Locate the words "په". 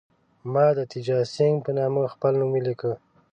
1.65-1.71